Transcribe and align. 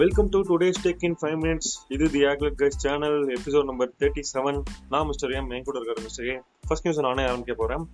Welcome 0.00 0.28
to 0.32 0.38
today's 0.48 0.78
take 0.82 1.04
in 1.06 1.16
five 1.20 1.36
minutes 1.42 1.70
இது 1.94 2.04
the 2.12 2.20
ஆக்லட் 2.30 2.58
guys 2.60 2.76
channel 2.82 3.16
episode 3.36 3.66
number 3.70 3.88
thirty 4.00 4.22
seven 4.30 4.58
நான் 4.92 5.06
mister 5.08 5.32
ஏன் 5.36 5.48
என் 5.56 5.64
கூட 5.68 5.76
இருக்கிற 5.78 6.02
மிஸ்டர் 6.04 6.26
ஏ 6.30 6.34
ஃபர்ஸ்ட் 6.66 6.84
நியூஸ் 6.86 7.00
நானே 7.06 7.22
ஆரம்பிக்க 7.30 7.54
போகிறேன் 7.60 7.84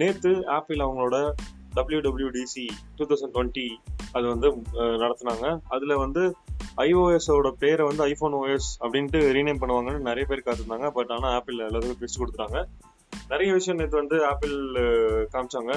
நேற்று 0.00 0.32
ஆப்பிள் 0.56 0.82
அவங்களோட 0.86 1.16
டபிள்யூடபிள்யூடிசி 1.78 2.66
டூ 2.98 3.06
தௌசண்ட் 3.10 3.34
டுவெண்ட்டி 3.36 3.66
அது 4.16 4.24
வந்து 4.32 4.48
நடத்துனாங்க. 5.04 5.46
அதில் 5.76 5.96
வந்து 6.04 6.22
ஐஓஎஸோட 6.86 7.54
பேரை 7.64 7.86
வந்து 7.90 8.04
ஐஃபோன் 8.10 8.36
ஓஎஸ் 8.42 8.70
அப்படின்ட்டு 8.82 9.20
ரீநேம் 9.38 9.62
பண்ணுவாங்கன்னு 9.64 10.06
நிறைய 10.10 10.26
பேர் 10.30 10.46
காத்திருந்தாங்க. 10.46 10.88
பட் 10.98 11.12
ஆனால் 11.16 11.34
ஆப்பிள் 11.38 11.66
எல்லாத்துக்கும் 11.70 12.00
பிரிச்சு 12.02 12.22
கொடுத்துட்டாங்க. 12.22 12.58
நிறைய 13.32 13.50
விஷயம் 13.58 13.80
நேற்று 13.82 14.02
வந்து 14.02 14.18
ஆப்பிள் 14.32 14.56
காமிச்சாங்க. 15.34 15.72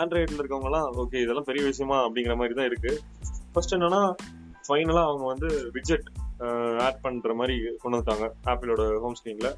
ஆண்ட்ராய்டில் 0.00 0.40
இருக்கவங்கலாம் 0.42 0.88
ஓகே 1.02 1.20
இதெல்லாம் 1.24 1.50
பெரிய 1.50 1.64
விஷயமா? 1.72 1.98
அப்படிங்கிற 2.06 2.36
மாதிரி 2.42 2.56
தான் 2.60 2.70
இருக்குது 2.72 3.00
ஃபர்ஸ்ட் 3.54 3.74
என்னன்னா 3.76 4.04
ஃபைனலாக 4.66 5.08
அவங்க 5.10 5.24
வந்து 5.32 5.48
விஜெட் 5.76 6.08
ஆட் 6.86 7.02
பண்ணுற 7.04 7.34
மாதிரி 7.40 7.56
கொண்டு 7.82 7.96
வந்துட்டாங்க 7.96 8.26
ஆப்பிளோட 8.52 8.84
ஹோம் 9.04 9.16
ஸ்க்ரீனில் 9.20 9.52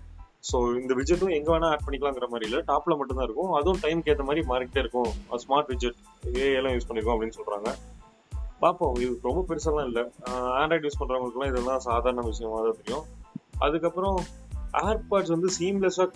ஸோ 0.48 0.56
இந்த 0.80 0.92
விஜெட்டும் 0.98 1.34
எங்கே 1.36 1.50
வேணால் 1.52 1.72
ஆட் 1.74 1.84
பண்ணிக்கலாங்கிற 1.84 2.26
மாதிரி 2.32 2.46
இல்லை. 2.48 2.60
டாப்பில் 2.70 2.96
மட்டும்தான் 3.00 3.26
இருக்கும். 3.28 3.52
அதுவும் 3.58 3.82
டைம்க்கு 3.84 4.10
ஏற்ற 4.12 4.24
மாதிரி 4.28 4.42
மாறிக்கிட்டே 4.50 4.82
இருக்கும். 4.84 5.10
ஸ்மார்ட் 5.44 5.70
விஜெட் 5.72 6.00
ஏஎல்லாம் 6.42 6.74
யூஸ் 6.76 6.88
பண்ணிக்கோம் 6.88 7.14
அப்படின்னு 7.14 7.38
சொல்கிறாங்க 7.38 7.70
பார்ப்போம் 8.62 8.98
இது 9.04 9.12
ரொம்ப 9.28 9.40
பெருசெல்லாம் 9.48 9.88
இல்லை. 9.90 10.02
ஆண்ட்ராய்டு 10.60 10.86
யூஸ் 10.86 11.00
பண்ணுறவங்களுக்குலாம் 11.00 11.52
இதெல்லாம் 11.52 11.84
சாதாரண 11.88 12.24
விஷயமா 12.30 12.60
தான் 12.66 12.78
தெரியும். 12.82 13.06
அதுக்கப்புறம் 13.66 14.18
ஏர்பாட்ஸ் 14.90 15.34
வந்து 15.34 15.50
சீம்லெஸ்ஸாக 15.58 16.10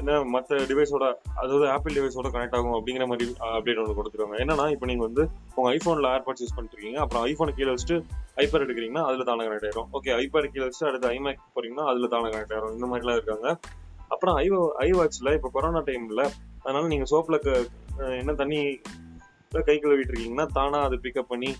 என்ன 0.00 0.18
மற்ற 0.34 0.58
டிவைஸோட 0.70 1.04
அதாவது 1.40 1.64
ஆப்பிள் 1.74 1.96
டிவைஸோட 1.96 2.28
கனெக்ட் 2.34 2.56
ஆகும் 2.58 2.76
அப்படிங்கிற 2.78 3.04
மாதிரி 3.10 3.26
அப்டேட் 3.56 3.80
ஒன்று 3.82 3.96
கொடுத்துருவாங்க. 3.98 4.36
என்னன்னா 4.44 4.66
இப்போ 4.74 4.86
நீங்க 4.90 5.04
வந்து 5.08 5.24
உங்க 5.56 5.66
ஐஃபோனில் 5.76 6.08
ஏர்பாட்ஸ் 6.14 6.42
யூஸ் 6.44 6.56
பண்ணிருக்கீங்க 6.56 7.00
அப்புறம் 7.04 7.24
ஐஃபோனை 7.30 7.54
கீழே 7.58 7.70
வச்சுட்டு 7.74 7.98
ஐபேட் 8.44 8.64
எடுக்கிறீங்கன்னா 8.66 9.04
அதுல 9.08 9.26
தானே 9.30 9.46
கனெக்ட் 9.48 9.66
ஆயிரும். 9.68 9.88
ஓகே 9.98 10.12
ஐபேட் 10.22 10.50
கீழே 10.54 10.64
வச்சுட்டு 10.66 10.88
அடுத்து 10.90 11.08
ஐமேக் 11.14 11.42
போறீங்கன்னா 11.56 11.86
அதுல 11.92 12.08
தானே 12.14 12.30
கனெக்ட் 12.34 12.54
ஆயிரும். 12.56 12.74
இந்த 12.76 12.88
மாதிரிலாம் 12.92 13.18
இருக்காங்க. 13.20 13.48
அப்புறம் 14.14 14.36
ஐ 14.44 14.46
ஐ 14.86 14.90
வாட்ச்ல 14.98 15.34
இப்போ 15.38 15.50
கொரோனா 15.56 15.82
டைம்ல 15.90 16.24
அதனால 16.64 16.84
நீங்க 16.94 17.06
சோப்ல 17.12 17.36
என்ன 18.20 18.34
தண்ணி 18.42 18.60
கை 19.68 19.76
கழுவிட்டு 19.82 20.12
இருக்கீங்கன்னா 20.12 20.46
தானா 20.58 20.78
அதை 20.88 20.96
பிக்கப் 21.02 21.30
பண்ணி 21.32 21.50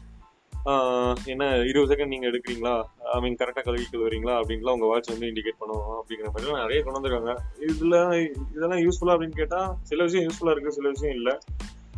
என்ன 1.25 1.57
இருபது 1.57 1.95
செகண்ட் 1.95 2.07
நீங்க 2.07 2.27
எடுக்கிறீங்களா? 2.27 2.83
ஐ 3.13 3.21
மீன் 3.21 3.37
கரெக்டா 3.37 3.63
கழுவி 3.63 3.87
கழுவுறீங்களா 3.93 4.35
அப்படின்லாம் 4.37 4.73
உங்க 4.73 4.87
வாட்ச் 4.87 5.09
வந்து 5.09 5.27
இண்டிகேட் 5.27 5.61
பண்ணுவோம் 5.61 5.99
அப்படிங்கிற 5.99 6.25
மாதிரி 6.25 6.53
நிறைய 6.53 6.83
கொண்டு 6.83 7.01
வந்திருக்காங்க. 7.01 7.35
இதுல 7.61 8.29
இதெல்லாம் 8.57 8.79
யூஸ்ஃபுல்லா 8.79 9.15
அப்படின்னு 9.17 9.37
கேட்டா 9.37 9.79
சில 9.83 10.03
விஷயம் 10.03 10.31
யூஸ்ஃபுல்லா 10.31 10.51
இருக்கு 10.51 10.73
சில 10.73 10.89
விஷயம் 10.89 11.17
இல்ல. 11.17 11.39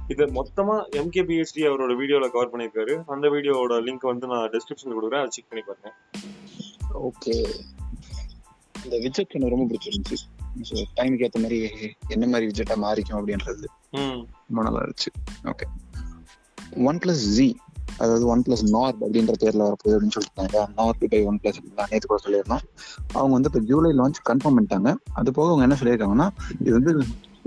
இதை 0.08 0.26
மொத்தமா 0.26 0.82
எம்கேபிஎஸ்டி 0.90 1.62
அவரோட 1.62 1.92
வீடியோல 1.96 2.30
கவர் 2.30 2.50
பண்ணியிருக்காரு. 2.50 3.02
அந்த 3.06 3.28
வீடியோவோட 3.28 3.76
லிங்க் 3.86 4.00
வந்து 4.00 4.26
நான் 4.26 4.50
டிஸ்கிரிப்ஷன்ல 4.50 4.96
கொடுக்குறேன். 4.98 5.24
அதை 5.24 5.28
செக் 5.28 5.48
பண்ணி 5.48 5.64
பாருங்க. 5.64 5.92
ஓகே 6.92 7.54
இந்த 8.84 8.98
விஜெட் 8.98 9.30
எனக்கு 9.30 9.56
ரொம்ப 9.56 9.74
பிடிச்சிருந்துச்சு. 9.74 10.18
ஸோ 10.70 10.84
டைமுக்கு 10.96 11.22
ஏற்ற 11.22 11.40
மாதிரி 11.40 11.70
என்ன 12.08 12.26
மாதிரி 12.26 12.50
விஜெட்டா 12.50 12.76
மாறிக்கும் 12.76 13.18
அப்படின்றது. 13.20 13.64
ம். 13.90 14.26
ரொம்ப 14.48 14.62
நல்லா 14.62 14.80
இருந்துச்சு. 14.80 15.10
ஓகே 15.44 15.66
ஒன் 16.76 16.98
பிளஸ் 16.98 17.24
ஜி 17.36 17.56
அதாவது 18.00 18.24
ஒன் 18.32 18.42
பிளஸ் 18.46 18.64
நார்ட் 18.76 19.00
அப்படின்ற 19.04 19.34
பேர்ல 19.42 19.62
வரப்போகுது 19.68 19.94
அப்படின்னு 19.96 20.16
சொல்லிட்டாங்க 20.16 20.66
நார்ட் 20.80 21.04
பை 21.14 21.20
ஒன் 21.30 21.38
பிளஸ் 21.42 21.60
நேற்று 21.92 22.06
கூட 22.12 22.20
சொல்லியிருந்தோம். 22.26 22.64
அவங்க 23.18 23.32
வந்து 23.36 23.50
இப்போ 23.52 23.62
ஜூலை 23.70 23.92
லான்ச் 24.00 24.20
கன்ஃபார்ம் 24.30 24.58
பண்ணிட்டாங்க. 24.58 24.92
அது 25.20 25.32
போக 25.38 25.48
அவங்க 25.52 25.66
என்ன 25.68 25.78
சொல்லியிருக்காங்கன்னா 25.80 26.28
இது 26.66 26.74
வந்து 26.78 26.92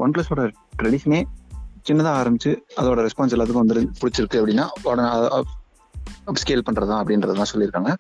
ஒன் 0.04 0.14
பிளஸோட 0.16 0.44
ட்ரெடிஷனே 0.82 1.22
சின்னதாக 1.88 2.18
ஆரம்பிச்சு 2.22 2.52
அதோட 2.80 3.00
ரெஸ்பான்ஸ் 3.08 3.34
எல்லாத்துக்கும் 3.36 3.64
வந்து 3.64 3.88
பிடிச்சிருக்கு 4.02 4.40
அப்படின்னா 4.42 4.68
உடனே 4.90 5.08
ஸ்கேல் 6.42 6.64
பண்ணுறதா 6.68 6.96
அப்படின்றது 7.02 7.36
தான் 7.40 7.50
சொல்லியிருக்காங்க. 7.52 7.92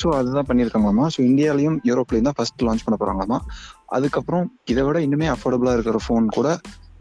ஸோ 0.00 0.06
அதுதான் 0.18 0.46
பண்ணியிருக்காங்களாமா? 0.48 1.04
ஸோ 1.14 1.18
இந்தியாலையும் 1.28 1.76
யூரோப்லையும் 1.88 2.28
தான் 2.28 2.36
ஃபர்ஸ்ட் 2.38 2.64
லான்ச் 2.66 2.84
பண்ண 2.86 2.96
போகிறாங்களாமா 3.00 3.38
அதுக்கப்புறம் 3.96 4.46
இதை 4.72 4.82
விட 4.86 4.98
இன்னுமே 5.06 5.26
அஃபோர்டபுளாக 5.34 5.76
இருக்கிற 5.78 6.00
ஃபோன் 6.06 6.26
கூட 6.36 6.48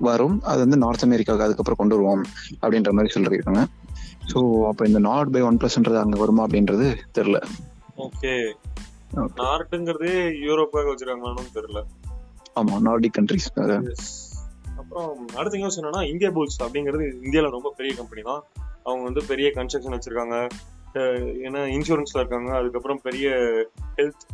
வரும். 0.08 0.38
அது 0.52 0.60
வந்து 0.66 0.78
நார்த் 0.84 1.06
அமெரிக்காவுக்கு 1.08 1.48
அதுக்கப்புறம் 1.48 1.80
கொண்டு 1.82 1.96
வருவோம் 1.98 2.24
அப்படின்ற 2.64 2.92
மாதிரி 2.98 3.14
சொல்லியிருக்காங்க. 3.16 3.64
ஸோ 4.32 4.40
அப்போ 4.70 4.84
இந்த 4.90 5.00
நாட் 5.10 5.32
பை 5.36 5.42
ஒன் 5.42 5.60
பிளஸ்ன்றது 5.62 6.00
அங்கே 6.04 6.20
வருமா 6.24 6.46
அப்படின்றது 6.48 6.88
தெரியல 7.18 7.40
ஓகே. 8.06 8.34
Okay. 9.16 9.40
நார்ட்டுங்கிறதே 9.40 10.14
யூரோப்பாக 10.46 10.90
வச்சிருக்காங்களான்னு 10.92 11.56
தெரியல 11.58 11.82
ஆமா 12.60 12.76
நார்டிக் 12.88 13.16
கண்ட்ரிஸ். 13.18 13.48
அப்புறம் 14.80 15.12
அடுத்த 15.40 15.56
நியூஸ் 15.58 15.78
என்னன்னா 15.80 16.02
இந்தியா 16.12 16.30
பூல்ஸ் 16.36 16.60
அப்படிங்கிறது 16.66 17.06
இந்தியால 17.26 17.50
ரொம்ப 17.56 17.70
பெரிய 17.78 17.92
கம்பெனி 18.00 18.22
தான். 18.30 18.42
அவங்க 18.86 19.04
வந்து 19.10 19.22
பெரிய 19.32 19.48
கன்ஸ்ட்ரக்ஷன் 19.58 19.96
வச்சிருக்காங்க. 19.96 20.38
ஏன்னா 21.46 21.62
இன்சூரன்ஸ்ல 21.76 22.22
இருக்காங்க. 22.22 22.50
அதுக்கப்புறம் 22.60 23.00
பெரிய 23.08 23.28
ஹெல்த் 23.98 24.26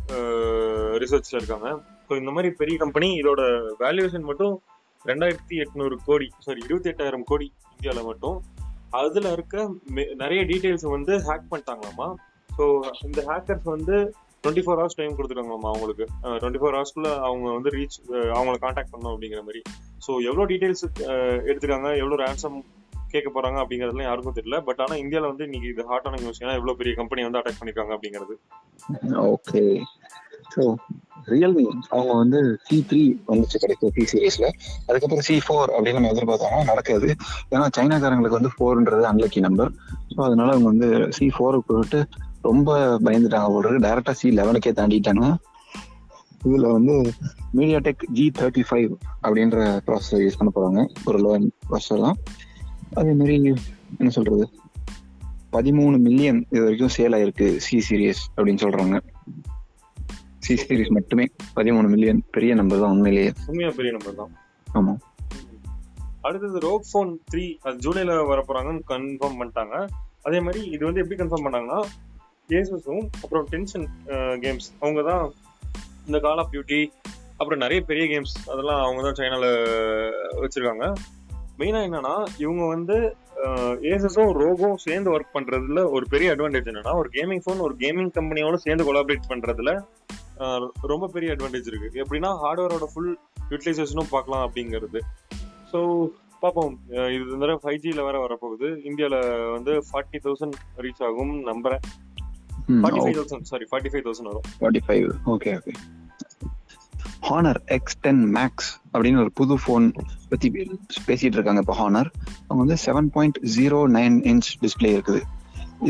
ரிசர்ச்ல 1.02 1.40
இருக்காங்க. 1.40 1.68
ஸோ 2.06 2.12
இந்த 2.20 2.30
மாதிரி 2.36 2.50
பெரிய 2.62 2.76
கம்பெனி 2.84 3.08
இதோட 3.22 3.42
வேல்யூவேஷன் 3.82 4.28
மட்டும் 4.30 4.54
ரெண்டாயிரத்தி 5.04 5.56
எட்நூறு 5.64 5.96
கோடி 6.08 6.28
சாரி 6.46 6.60
இருபத்தி 6.66 6.90
எட்டாயிரம் 6.92 7.28
கோடி 7.30 7.46
இந்தியாவில் 7.74 8.08
மட்டும். 8.10 8.38
அதுல 8.98 9.32
இருக்க 9.36 9.68
நிறைய 10.22 10.40
டீடைல்ஸ் 10.50 10.86
வந்து 10.96 11.14
ஹேக் 11.28 11.46
பண்ணிட்டாங்களாமா? 11.52 12.08
ஸோ 12.56 12.64
இந்த 13.08 13.20
ஹேக்கர்ஸ் 13.30 13.68
வந்து 13.76 13.96
டுவெண்ட்டி 14.44 14.62
ஃபோர் 14.64 14.78
ஹவர்ஸ் 14.80 14.98
டைம் 14.98 15.16
கொடுத்துருக்காங்களாமா 15.16 15.70
அவங்களுக்கு 15.72 16.04
டுவெண்ட்டி 16.40 16.60
ஃபோர் 16.60 16.76
ஹவர்ஸ்க்குள்ள 16.76 17.10
அவங்க 17.28 17.46
வந்து 17.56 17.70
ரீச் 17.76 17.98
அவங்கள 18.36 18.54
காண்டாக்ட் 18.64 18.92
பண்ணணும் 18.92 19.12
அப்படிங்கிற 19.14 19.42
மாதிரி. 19.48 19.60
ஸோ 20.04 20.10
எவ்வளோ 20.28 20.46
டீடைல்ஸ் 20.52 20.84
எடுத்துக்காங்க 21.50 21.90
எவ்வளோ 22.02 22.18
ரேன்சம் 22.24 22.58
கேட்க 23.12 23.28
போறாங்க 23.34 23.58
அப்படிங்கறதுலாம் 23.62 24.08
யாருக்கும் 24.08 24.36
தெரியல. 24.38 24.58
பட் 24.68 24.80
ஆனா 24.84 24.96
இந்தியால 25.02 25.30
வந்து 25.32 25.46
இன்னைக்கு 25.48 25.70
இது 25.72 25.84
ஹாட்டான 25.92 26.20
நியூஸ் 26.22 26.42
ஏன்னா 26.42 26.56
எவ்வளவு 26.58 26.78
பெரிய 26.80 26.94
கம்பெனி 27.00 27.26
வந்து 27.26 27.40
அட்டாக் 27.40 27.60
பண்ணிருக்காங்க 27.60 27.94
அப்படிங்கிறது. 27.96 28.36
ஓகே 29.34 29.64
ஸோ 30.54 30.62
ரியல்மி 31.26 31.64
அவங்க 31.88 32.12
வந்து 32.14 32.58
சி 32.68 32.86
த்ரீ 32.90 33.02
வந்துச்சு 33.28 33.60
கிடைக்கும் 33.60 33.92
சி 33.96 34.04
சீரீஸ்ல 34.12 34.46
அதுக்கப்புறம் 34.86 35.26
சி 35.28 35.40
ஃபோர் 35.46 35.70
அப்படின்னு 35.76 35.92
நம்ம 35.92 36.12
எதிர்பார்த்தோம்னா 36.14 36.64
நடக்காது. 36.64 37.08
ஏன்னா 37.50 37.66
சைனாக்காரங்களுக்கு 37.76 38.38
வந்து 38.40 38.52
ஃபோர்ன்றது 38.56 39.04
அன்லக்கி 39.10 39.40
நம்பர் 39.40 39.70
ஸோ 40.14 40.20
அதனால 40.22 40.52
அவங்க 40.52 40.68
வந்து 40.68 41.12
சி 41.12 41.28
ஃபோருக்கு 41.36 41.74
போட்டு 41.74 42.06
ரொம்ப 42.42 42.98
பயந்துட்டாங்க 42.98 43.48
போடுறது 43.54 43.78
டேரக்டா 43.86 44.10
சி 44.10 44.28
லெவனுக்கே 44.30 44.72
தாண்டிட்டாங்க. 44.80 45.36
இதுல 46.44 46.72
வந்து 46.72 47.12
media 47.52 47.78
tech 47.78 48.04
G 48.10 48.32
thirty 48.38 48.64
five 48.70 48.92
அப்படின்ற 49.22 49.82
ப்ராசஸர் 49.86 50.22
யூஸ் 50.24 50.38
பண்ண 50.38 50.52
போறாங்க. 50.54 50.88
ஒரு 51.04 51.18
லோ 51.18 51.50
ப்ராசஸர் 51.70 52.00
தான். 52.00 52.18
அதே 52.94 53.12
மாதிரி 53.12 53.34
என்ன 53.98 54.08
சொல்றது? 54.08 54.50
பதிமூணு 55.52 55.98
மில்லியன் 55.98 56.46
இது 56.50 56.62
வரைக்கும் 56.62 56.94
சேல் 56.96 57.14
ஆயிருக்கு 57.16 57.56
சி 57.56 57.84
சீரியஸ் 57.88 58.22
அப்படின்னு 58.36 58.62
சொல்றாங்க. 58.62 59.00
சி 60.44 60.54
சீரிஸ் 60.60 60.92
மட்டுமே 60.96 61.24
பதிமூணு 61.56 61.88
மில்லியன் 61.92 62.20
பெரிய 62.34 62.52
நம்பர் 62.60 62.82
தான் 62.82 62.92
உண்மையிலேயே. 62.94 63.30
உண்மையா 63.50 63.70
பெரிய 63.78 63.90
நம்பர் 63.96 64.18
தான். 64.20 64.32
ஆமா. 64.78 64.94
அடுத்தது 66.26 66.58
ரோக் 66.66 66.86
ஃபோன் 66.90 67.10
த்ரீ 67.32 67.44
அது 67.66 67.76
ஜூலைல 67.84 68.14
வர 68.30 68.40
போறாங்கன்னு 68.48 68.82
கன்ஃபார்ம் 68.92 69.38
பண்ணிட்டாங்க. 69.40 69.76
அதே 70.28 70.40
மாதிரி 70.46 70.60
இது 70.74 70.82
வந்து 70.88 71.02
எப்படி 71.02 71.18
கன்ஃபார்ம் 71.20 71.46
பண்ணாங்கன்னா 71.46 71.80
ஏசஸும் 72.58 73.04
அப்புறம் 73.22 73.46
டென்ஷன் 73.52 73.86
கேம்ஸ் 74.44 74.68
அவங்க 74.82 75.02
தான் 75.10 75.24
இந்த 76.08 76.18
கால் 76.26 76.42
ஆஃப் 76.42 76.52
டியூட்டி 76.54 76.80
அப்புறம் 77.38 77.62
நிறைய 77.64 77.80
பெரிய 77.90 78.04
கேம்ஸ் 78.12 78.34
அதெல்லாம் 78.52 78.82
அவங்க 78.86 79.02
தான் 79.06 79.18
சைனால 79.20 79.46
வச்சிருக்காங்க. 80.42 80.86
மெயினா 81.60 81.80
என்னன்னா 81.86 82.14
இவங்க 82.44 82.62
வந்து 82.74 82.96
ஏசஸும் 83.92 84.32
ரோகும் 84.42 84.76
சேர்ந்து 84.84 85.12
ஒர்க் 85.14 85.34
பண்றதுல 85.36 85.80
ஒரு 85.96 86.04
பெரிய 86.14 86.34
அட்வான்டேஜ் 86.34 86.70
என்னன்னா 86.70 86.92
ஒரு 87.00 87.08
கேமிங் 87.16 87.42
ஃபோன் 87.44 87.64
ஒரு 87.66 87.74
கேமிங் 87.82 88.12
கம்பெனியோட 88.18 88.58
சேர்ந்து 88.66 88.86
கொலாபரேட் 88.88 89.30
பண்றதுல 89.32 89.72
ரொம்ப 90.92 91.06
பெரிய 91.14 91.34
அட்வான்டேஜ் 91.34 91.70
இருக்கு. 91.70 91.88
எப்படின்னா 92.02 92.30
ஹார்ட்வேரோட 92.42 92.86
ஃபுல் 92.92 93.12
யூட்டிலைசேஷனும் 93.52 94.12
பார்க்கலாம் 94.14 94.44
அப்படிங்கிறது. 94.46 95.00
ஸோ 95.72 95.78
பார்ப்போம். 96.42 96.74
இது 97.14 97.24
தடவை 97.40 97.58
ஃபைவ் 97.64 97.80
ஜியில் 97.82 98.06
வேற 98.08 98.18
வரப்போகுது. 98.26 98.68
இந்தியாவில் 98.88 99.18
வந்து 99.56 99.72
ஃபார்ட்டி 99.88 100.20
தௌசண்ட் 100.26 100.56
ரீச் 100.84 101.02
ஆகும் 101.08 101.32
நம்புறேன். 101.50 101.82
Forty 102.82 103.00
five 103.04 103.18
thousand 103.18 103.48
sorry 103.50 103.66
forty 103.70 103.90
five 103.92 104.04
thousand 104.06 104.30
வரும். 104.30 104.46
Forty 104.60 104.82
five 104.86 105.06
okay 105.34 105.52
okay 105.58 105.74
Honor 107.28 107.58
X 107.76 107.98
ten 108.04 108.22
Max 108.36 108.70
அப்படின்னு 108.92 109.20
ஒரு 109.24 109.32
புது 109.40 109.54
ஃபோன் 109.62 109.86
பத்தி 110.30 110.48
பேசிட்டு 111.08 111.36
இருக்காங்க 111.38 111.62
இப்போ 111.64 111.76
ஹானர் 111.80 112.08
அவங்க 112.46 112.60
வந்து 112.64 112.78
seven 112.84 113.10
point 113.16 113.38
zero 113.56 113.80
nine 113.96 114.16
inch 114.30 114.48
display 114.62 114.90
இருக்குது. 114.96 115.20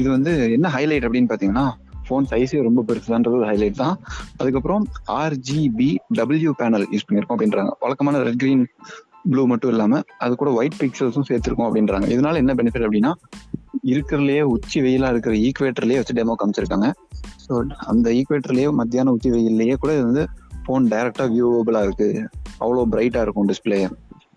இது 0.01 0.09
வந்து 0.17 0.33
என்ன 0.57 0.69
ஹைலைட் 0.77 1.07
அப்படின்னு 1.09 1.31
பாத்தீங்கன்னா 1.33 1.67
ஃபோன் 2.11 2.31
சைஸே 2.33 2.63
ரொம்ப 2.69 2.85
பெருசுதான்றது 2.89 3.45
ஹைலைட் 3.51 3.83
தான். 3.83 3.97
அதுக்கப்புறம் 4.41 4.85
ஆர்ஜிபி 5.23 5.91
டபிள்யூ 6.19 6.53
பேனல் 6.63 6.89
யூஸ் 6.95 7.07
பண்ணியிருக்கோம் 7.09 7.39
அப்படின்றாங்க. 7.39 7.73
வழக்கமான 7.85 8.23
ரெட் 8.29 8.41
கிரீன் 8.43 8.65
ப்ளூ 9.31 9.43
மட்டும் 9.53 9.73
இல்லாமல் 9.75 10.05
அது 10.25 10.33
கூட 10.43 10.51
ஒயிட் 10.59 10.77
பிக்சல்ஸும் 10.83 11.27
சேர்த்துருக்கோம் 11.31 11.69
அப்படின்றாங்க. 11.69 12.07
இதனால 12.15 12.41
என்ன 12.43 12.53
பெனிஃபிட் 12.61 12.87
அப்படின்னா 12.87 13.13
இருக்கிறதுலயே 13.93 14.43
உச்சி 14.55 14.79
வெயிலாக 14.85 15.13
இருக்கிற 15.15 15.35
ஈக்குவேட்டர்லேயே 15.47 15.99
வச்சு 16.01 16.17
டெமோ 16.19 16.35
காமிச்சிருக்காங்க. 16.41 16.89
ஸோ 17.45 17.53
அந்த 17.93 18.07
ஈக்குவேட்டர்லேயே 18.19 18.71
மத்தியான 18.81 19.13
உச்சி 19.17 19.31
வெயிலேயே 19.35 19.75
கூட 19.83 19.91
இது 19.99 20.07
வந்து 20.11 20.25
ஃபோன் 20.65 20.87
டைரெக்டாக 20.93 21.29
வியூவபிளாக 21.35 21.87
இருக்குது 21.89 22.23
அவ்வளோ 22.63 22.85
பிரைட்டாக 22.95 23.25
இருக்கும் 23.27 23.49
டிஸ்பிளே 23.51 23.79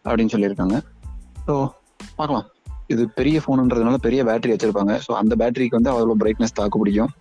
அப்படின்னு 0.07 0.33
சொல்லியிருக்காங்க. 0.35 0.77
ஸோ 1.47 1.55
பார்க்கலாம். 2.19 2.45
இது 2.93 3.03
பெரிய 3.17 3.37
ஃபோனுன்றதுனால 3.43 3.97
பெரிய 4.05 4.21
பேட்டரி 4.29 4.53
வச்சிருப்பாங்க. 4.53 4.93
ஸோ 5.05 5.11
அந்த 5.21 5.33
பேட்டரிக்கு 5.41 5.77
வந்து 5.79 5.91
அவ்வளோ 5.93 6.15
பிரைட்னஸ் 6.23 6.57
தாக்கு 6.59 6.81
பிடிக்கும். 6.81 7.11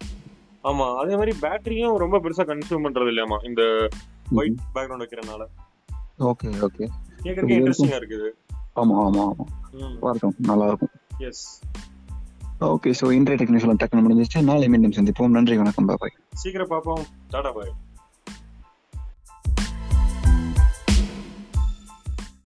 ஆமா 0.63 0.97
அதே 0.97 1.15
மாதிரி 1.15 1.33
பேட்டரியும் 1.41 1.97
ரொம்ப 1.97 2.19
பெருசா 2.19 2.45
கன்சியூம் 2.45 2.85
பண்றது 2.87 3.11
இல்லையாமா 3.13 3.39
இந்த 3.45 3.89
ஒயிட் 4.33 4.59
பேக்ரவுண்ட் 4.75 5.05
வைக்கிறனால 5.05 5.45
ஓகே 6.19 6.49
ஓகே. 6.61 6.85
கேட்கறதுக்கு 7.23 7.57
இன்ட்ரெஸ்டிங்கா 7.57 7.99
இருக்குது. 7.99 8.29
ஆமா 8.75 8.97
ஆமா 9.05 9.23
ஆமா. 9.31 9.45
இருக்கும் 10.11 10.35
நல்லா 10.39 10.67
இருக்கும் 10.67 10.93
எஸ் 11.19 11.45
ஓகே 12.61 12.91
ஸோ 13.01 13.13
இன்றைய 13.13 13.45
டெக்னிஷன் 13.45 13.81
டக்குனு 13.83 14.05
முடிஞ்சிச்சு 14.05 14.43
நாளை 14.43 14.69
மீண்டும் 14.69 14.91
சந்திப்போம். 14.91 15.29
நன்றி 15.29 15.57
வணக்கம் 15.57 15.85
பாய் 15.85 16.15
சீக்கிரம் 16.33 16.69
பார்ப்போம். 16.69 17.03
டாடா 17.29 17.51
பாய். 17.51 17.73